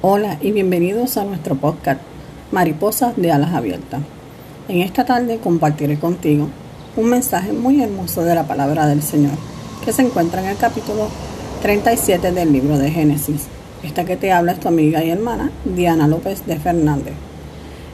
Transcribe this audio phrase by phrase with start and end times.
[0.00, 2.00] Hola y bienvenidos a nuestro podcast
[2.52, 4.00] Mariposas de Alas Abiertas.
[4.68, 6.48] En esta tarde compartiré contigo
[6.96, 9.32] un mensaje muy hermoso de la palabra del Señor
[9.84, 11.08] que se encuentra en el capítulo
[11.62, 13.48] 37 del libro de Génesis.
[13.82, 17.14] Esta que te habla es tu amiga y hermana Diana López de Fernández.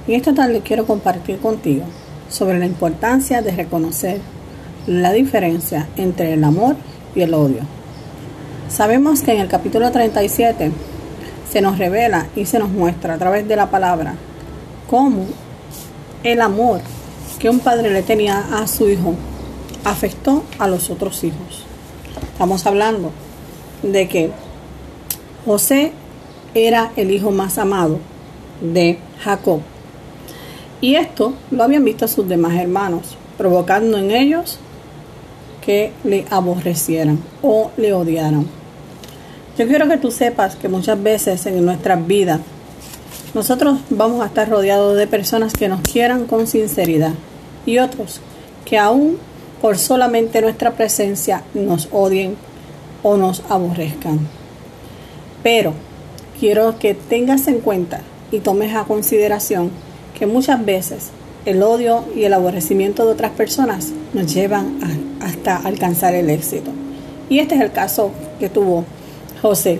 [0.06, 1.84] En esta tarde quiero compartir contigo
[2.28, 4.20] sobre la importancia de reconocer
[4.86, 6.76] la diferencia entre el amor
[7.14, 7.62] y el odio.
[8.68, 10.70] Sabemos que en el capítulo 37
[11.54, 14.16] se nos revela y se nos muestra a través de la palabra
[14.90, 15.24] cómo
[16.24, 16.80] el amor
[17.38, 19.14] que un padre le tenía a su hijo
[19.84, 21.62] afectó a los otros hijos.
[22.32, 23.12] Estamos hablando
[23.84, 24.32] de que
[25.46, 25.92] José
[26.54, 28.00] era el hijo más amado
[28.60, 29.60] de Jacob.
[30.80, 34.58] Y esto lo habían visto sus demás hermanos, provocando en ellos
[35.64, 38.63] que le aborrecieran o le odiaran.
[39.56, 42.40] Yo quiero que tú sepas que muchas veces en nuestras vidas
[43.34, 47.12] nosotros vamos a estar rodeados de personas que nos quieran con sinceridad
[47.64, 48.20] y otros
[48.64, 49.16] que aún
[49.62, 52.36] por solamente nuestra presencia nos odien
[53.04, 54.20] o nos aborrezcan.
[55.44, 55.72] Pero
[56.40, 58.00] quiero que tengas en cuenta
[58.32, 59.70] y tomes a consideración
[60.18, 61.10] que muchas veces
[61.44, 64.80] el odio y el aborrecimiento de otras personas nos llevan
[65.20, 66.72] hasta alcanzar el éxito.
[67.28, 68.84] Y este es el caso que tuvo
[69.44, 69.78] José,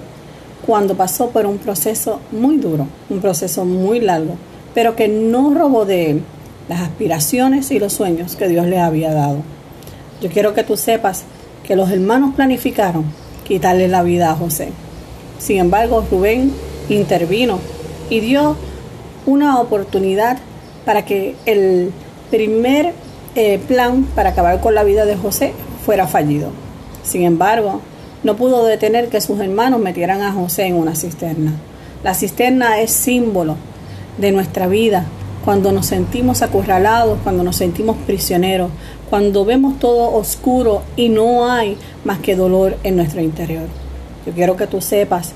[0.67, 4.37] cuando pasó por un proceso muy duro, un proceso muy largo,
[4.75, 6.23] pero que no robó de él
[6.69, 9.39] las aspiraciones y los sueños que Dios le había dado.
[10.21, 11.25] Yo quiero que tú sepas
[11.67, 13.07] que los hermanos planificaron
[13.49, 14.69] quitarle la vida a José.
[15.39, 16.53] Sin embargo, Rubén
[16.91, 17.59] intervino
[18.11, 18.57] y dio
[19.25, 20.37] una oportunidad
[20.85, 21.91] para que el
[22.31, 22.93] primer
[23.35, 25.55] eh, plan para acabar con la vida de José
[25.87, 26.51] fuera fallido.
[27.03, 27.81] Sin embargo,
[28.25, 31.53] no pudo detener que sus hermanos metieran a José en una cisterna.
[32.03, 33.57] La cisterna es símbolo
[34.19, 35.05] de nuestra vida,
[35.45, 38.71] cuando nos sentimos acorralados, cuando nos sentimos prisioneros,
[39.11, 43.67] cuando vemos todo oscuro y no hay más que dolor en nuestro interior.
[44.27, 45.33] Yo quiero que tú sepas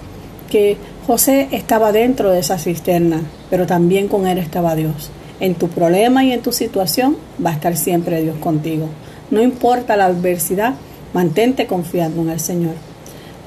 [0.51, 3.21] que José estaba dentro de esa cisterna,
[3.51, 5.11] pero también con él estaba Dios.
[5.41, 8.87] En tu problema y en tu situación va a estar siempre Dios contigo.
[9.31, 10.75] No importa la adversidad,
[11.15, 12.75] Mantente confiando en el Señor.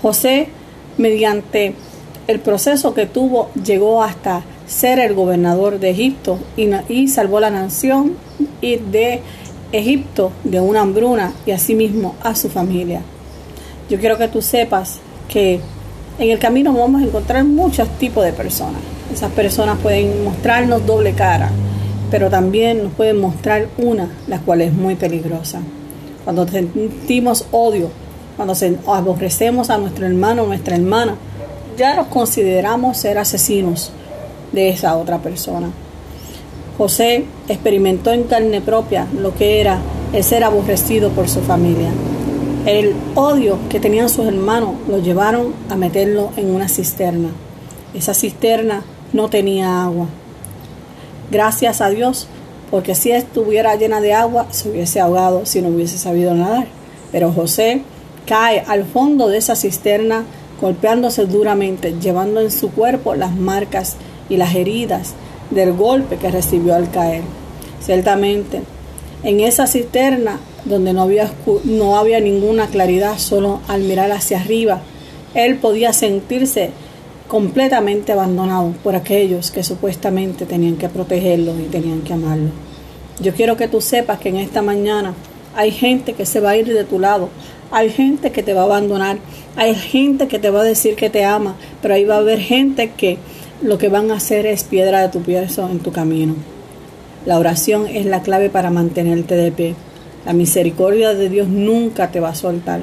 [0.02, 0.48] José,
[0.98, 1.76] mediante
[2.28, 8.14] el proceso que tuvo, llegó hasta ser el gobernador de Egipto y, salvó la nación
[8.62, 9.22] y de
[9.72, 13.02] Egipto de una hambruna y asimismo a su familia.
[13.90, 15.60] Yo quiero que tú sepas que
[16.20, 18.82] en el camino vamos a encontrar muchos tipos de personas.
[19.14, 21.50] Esas personas pueden mostrarnos doble cara,
[22.10, 25.62] pero también nos pueden mostrar una, la cual es muy peligrosa
[26.24, 27.90] cuando sentimos odio,
[28.36, 28.53] cuando
[28.88, 31.16] aborrecemos a nuestro hermano o nuestra hermana,
[31.78, 33.92] ya nos consideramos ser asesinos
[34.52, 35.69] de esa otra persona.
[36.78, 39.80] José experimentó en carne propia lo que era
[40.14, 41.90] el ser aborrecido por su familia.
[42.66, 47.30] El odio que tenían sus hermanos lo llevaron a meterlo en una cisterna.
[47.94, 48.84] Esa cisterna
[49.14, 50.08] no tenía agua.
[51.31, 52.28] Gracias a Dios
[52.70, 56.68] porque si estuviera llena de agua se hubiese ahogado si no hubiese sabido nadar.
[57.12, 57.84] Pero José
[58.26, 60.26] cae al fondo de esa cisterna
[60.59, 63.96] golpeándose duramente, llevando en su cuerpo las marcas
[64.30, 65.14] y las heridas
[65.50, 67.24] del golpe que recibió al caer.
[67.80, 68.62] Ciertamente,
[69.24, 71.32] en esa cisterna donde no había,
[71.64, 74.82] no había ninguna claridad, solo al mirar hacia arriba,
[75.34, 76.72] él podía sentirse
[77.28, 82.50] completamente abandonado por aquellos que supuestamente tenían que protegerlo y tenían que amarlo.
[83.20, 85.14] Yo quiero que tú sepas que en esta mañana
[85.56, 87.30] hay gente que se va a ir de tu lado,
[87.72, 89.18] hay gente que te va a abandonar,
[89.56, 92.40] hay gente que te va a decir que te ama, pero ahí va a haber
[92.40, 93.18] gente que
[93.62, 96.36] lo que van a hacer es piedra de tu piezo en tu camino.
[97.26, 99.76] La oración es la clave para mantenerte de pie.
[100.26, 102.82] La misericordia de Dios nunca te va a soltar.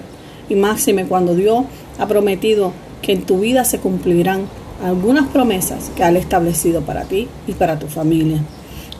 [0.48, 1.64] Y máxime cuando Dios
[1.98, 2.72] ha prometido
[3.02, 4.42] que en tu vida se cumplirán
[4.84, 8.38] algunas promesas que ha establecido para ti y para tu familia.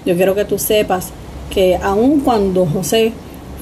[0.05, 1.11] Yo quiero que tú sepas
[1.51, 3.13] que aun cuando José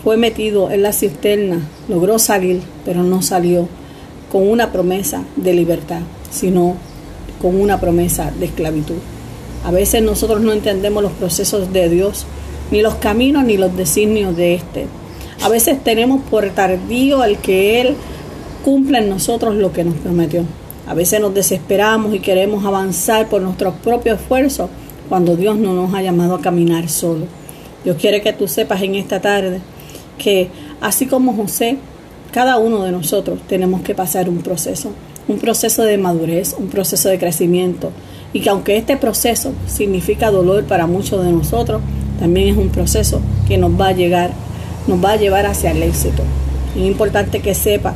[0.07, 1.59] fue metido en la cisterna,
[1.89, 3.69] logró salir, pero no salió
[4.31, 5.99] con una promesa de libertad,
[6.31, 6.77] sino
[7.43, 8.95] con una promesa de esclavitud.
[9.65, 12.25] A veces nosotros no entendemos los procesos de Dios,
[12.71, 14.87] ni los caminos ni los designios de éste.
[15.43, 17.97] A veces tenemos por tardío el que Él
[18.65, 20.45] cumpla en nosotros lo que nos prometió.
[20.87, 24.71] A veces nos desesperamos y queremos avanzar por nuestros propios esfuerzos
[25.09, 27.27] cuando Dios no nos ha llamado a caminar solo.
[27.83, 29.61] Dios quiere que tú sepas en esta tarde
[30.19, 30.49] que
[30.81, 31.79] así como José,
[32.33, 34.91] cada uno de nosotros tenemos que pasar un proceso.
[35.29, 37.91] un proceso de madurez, un proceso de crecimiento,
[38.33, 41.81] y que aunque este proceso significa dolor para muchos de nosotros,
[42.21, 44.31] también es un proceso que nos va a llegar,
[44.87, 46.23] nos va a llevar hacia el éxito.
[46.77, 47.95] Es importante que sepa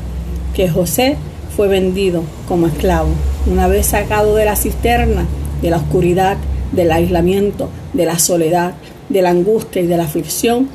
[0.55, 1.17] que José
[1.57, 3.11] fue vendido como esclavo.
[3.47, 5.27] Una vez sacado de la cisterna,
[5.63, 6.37] de la oscuridad,
[6.73, 8.75] del aislamiento, de la soledad,
[9.09, 10.69] de la angustia y de la aflicción,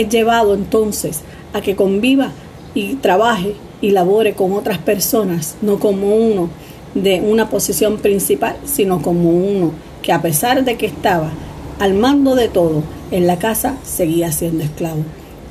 [0.00, 1.20] es llevado entonces
[1.52, 2.32] a que conviva
[2.74, 6.48] y trabaje y labore con otras personas, no como uno
[6.94, 9.72] de una posición principal, sino como uno
[10.02, 11.30] que a pesar de que estaba
[11.78, 15.02] al mando de todo en la casa, seguía siendo esclavo.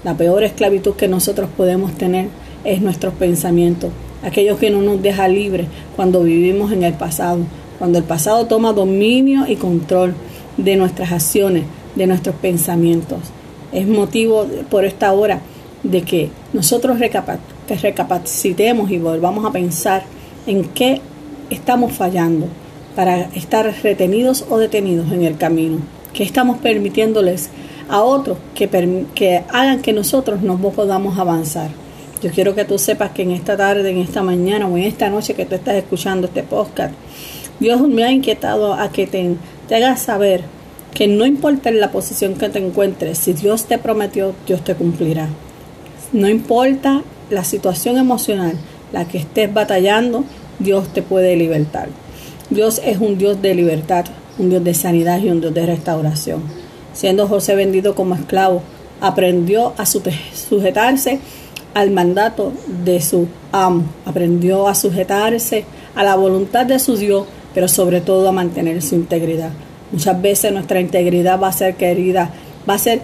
[0.04, 2.28] La peor esclavitud que nosotros podemos tener
[2.64, 3.92] es nuestros pensamientos,
[4.24, 7.40] aquellos que no nos deja libres cuando vivimos en el pasado,
[7.80, 10.14] cuando el pasado toma dominio y control
[10.58, 11.64] de nuestras acciones,
[11.96, 13.20] de nuestros pensamientos.
[13.72, 15.42] Es motivo por esta hora
[15.84, 20.04] de que nosotros recapacitemos y volvamos a pensar
[20.46, 21.02] en qué
[21.50, 22.48] estamos fallando
[22.96, 25.80] para estar retenidos o detenidos en el camino,
[26.14, 27.50] que estamos permitiéndoles
[27.90, 28.68] a otros que,
[29.14, 31.70] que hagan que nosotros no podamos avanzar.
[32.22, 35.10] Yo quiero que tú sepas que en esta tarde, en esta mañana o en esta
[35.10, 36.94] noche que tú estás escuchando este podcast,
[37.60, 39.36] Dios me ha inquietado a que te,
[39.68, 40.44] te hagas saber
[40.98, 45.30] que no importa la posición que te encuentres, si Dios te prometió, Dios te cumplirá.
[46.12, 48.54] No importa la situación emocional,
[48.92, 50.24] la que estés batallando,
[50.58, 51.90] Dios te puede libertar.
[52.50, 54.06] Dios es un Dios de libertad,
[54.40, 56.42] un Dios de sanidad y un Dios de restauración.
[56.94, 58.64] Siendo José vendido como esclavo,
[59.00, 61.20] aprendió a sujetarse
[61.76, 62.54] al mandato
[62.84, 65.64] de su amo, aprendió a sujetarse
[65.94, 69.52] a la voluntad de su Dios, pero sobre todo a mantener su integridad.
[69.92, 72.32] Muchas veces nuestra integridad va a ser querida,
[72.70, 73.02] va a ser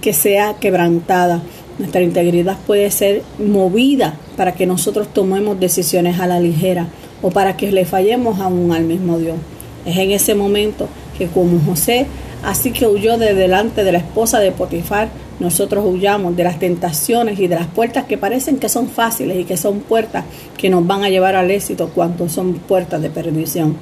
[0.00, 1.42] que sea quebrantada.
[1.78, 6.86] Nuestra integridad puede ser movida para que nosotros tomemos decisiones a la ligera
[7.20, 9.36] o para que le fallemos aún al mismo Dios.
[9.84, 10.88] Es en ese momento
[11.18, 12.06] que como José,
[12.44, 15.08] así que huyó de delante de la esposa de Potifar,
[15.40, 19.44] nosotros huyamos de las tentaciones y de las puertas que parecen que son fáciles y
[19.44, 20.24] que son puertas
[20.56, 23.76] que nos van a llevar al éxito cuando son puertas de perdición.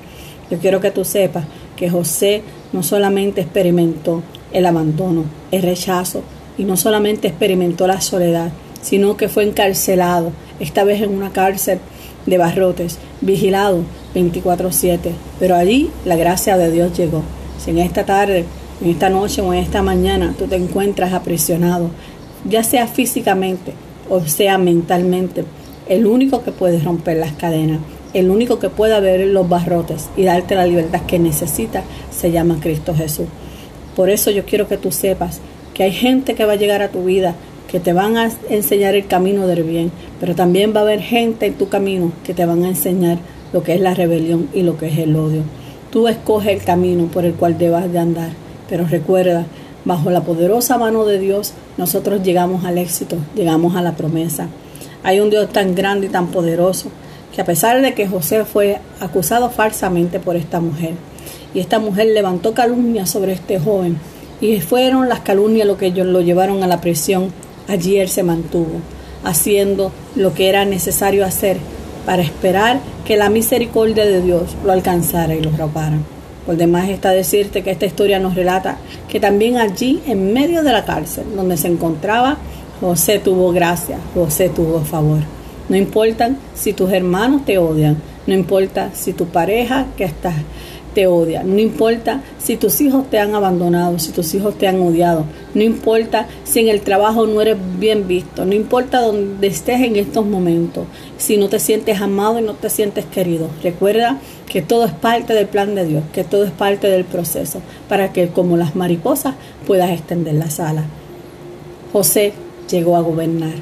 [0.51, 1.45] Yo quiero que tú sepas
[1.83, 2.43] que José
[2.73, 6.23] no solamente experimentó el abandono, el rechazo,
[6.57, 10.31] y no solamente experimentó la soledad, sino que fue encarcelado,
[10.61, 11.81] esta vez en una cárcel
[12.25, 13.81] de barrotes, vigilado
[14.15, 15.11] 24/7.
[15.41, 17.25] Pero allí la gracia de Dios llegó.
[17.59, 18.45] Si en esta tarde,
[18.81, 21.91] en esta noche o en esta mañana tú te encuentras aprisionado,
[22.49, 23.73] ya sea físicamente
[24.09, 25.45] o sea mentalmente,
[25.89, 27.81] el único que puede romper las cadenas,
[28.15, 32.59] el único que puede ver los barrotes y darte la libertad que necesitas, se llama
[32.61, 33.27] Cristo Jesús.
[33.97, 35.41] Por eso yo quiero que tú sepas
[35.75, 37.35] que hay gente que va a llegar a tu vida
[37.73, 41.47] que te van a enseñar el camino del bien, pero también va a haber gente
[41.47, 43.17] en tu camino que te van a enseñar
[43.55, 45.43] lo que es la rebelión y lo que es el odio.
[45.91, 48.33] Tú escoges el camino por el cual debas de andar,
[48.69, 49.47] pero recuerda,
[49.87, 54.49] bajo la poderosa mano de Dios, nosotros llegamos al éxito, llegamos a la promesa.
[55.03, 56.91] Hay un Dios tan grande y tan poderoso
[57.35, 60.95] que a pesar de que José fue acusado falsamente por esta mujer,
[61.55, 63.99] y esta mujer levantó calumnia sobre este joven,
[64.41, 67.33] y fueron las calumnias lo que lo llevaron a la prisión,
[67.69, 68.81] allí él se mantuvo,
[69.25, 71.57] haciendo lo que era necesario hacer
[72.05, 75.99] para esperar que la misericordia de Dios lo alcanzara y lo robara.
[76.45, 78.79] Por demás está decirte que esta historia nos relata
[79.09, 82.39] que también allí, en medio de la cárcel, donde se encontraba,
[82.81, 85.21] José tuvo gracia, José tuvo favor.
[85.69, 90.35] No importa si tus hermanos te odian, no importa si tu pareja que estás
[90.95, 94.81] te odia, no importa si tus hijos te han abandonado, si tus hijos te han
[94.81, 99.81] odiado, no importa si en el trabajo no eres bien visto, no importa dónde estés
[99.81, 100.85] en estos momentos,
[101.17, 103.49] si no te sientes amado y no te sientes querido.
[103.63, 107.61] Recuerda que todo es parte del plan de Dios, que todo es parte del proceso,
[107.89, 109.35] para que como las mariposas
[109.67, 110.85] puedas extender la sala.
[111.93, 112.33] José
[112.71, 113.55] llegó a gobernar,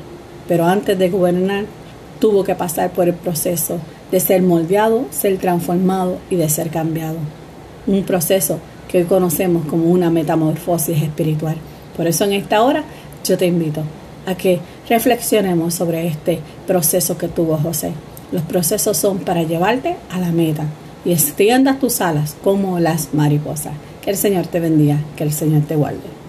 [0.48, 1.66] pero antes de gobernar
[2.20, 3.78] tuvo que pasar por el proceso
[4.12, 7.16] de ser moldeado, ser transformado y de ser cambiado.
[7.86, 8.58] Un proceso
[8.88, 11.56] que hoy conocemos como una metamorfosis espiritual.
[11.96, 12.84] Por eso en esta hora
[13.24, 13.82] yo te invito
[14.26, 17.92] a que reflexionemos sobre este proceso que tuvo José.
[18.32, 20.64] Los procesos son para llevarte a la meta
[21.04, 23.72] y extiendas tus alas como las mariposas.
[24.02, 26.19] Que el Señor te bendiga, que el Señor te guarde.